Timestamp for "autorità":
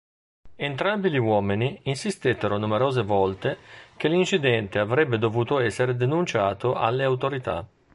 7.03-7.67